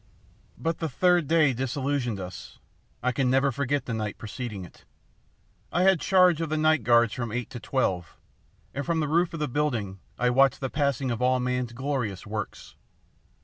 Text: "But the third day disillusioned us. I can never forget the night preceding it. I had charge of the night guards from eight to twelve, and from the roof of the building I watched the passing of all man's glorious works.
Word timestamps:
"But 0.57 0.79
the 0.79 0.89
third 0.89 1.27
day 1.27 1.53
disillusioned 1.53 2.19
us. 2.19 2.57
I 3.03 3.11
can 3.11 3.29
never 3.29 3.51
forget 3.51 3.85
the 3.85 3.93
night 3.93 4.17
preceding 4.17 4.65
it. 4.65 4.83
I 5.71 5.83
had 5.83 5.99
charge 5.99 6.41
of 6.41 6.49
the 6.49 6.57
night 6.57 6.81
guards 6.81 7.13
from 7.13 7.31
eight 7.31 7.51
to 7.51 7.59
twelve, 7.59 8.17
and 8.73 8.83
from 8.83 8.99
the 8.99 9.07
roof 9.07 9.31
of 9.31 9.39
the 9.39 9.47
building 9.47 9.99
I 10.17 10.31
watched 10.31 10.59
the 10.59 10.71
passing 10.71 11.11
of 11.11 11.21
all 11.21 11.39
man's 11.39 11.73
glorious 11.73 12.25
works. 12.25 12.73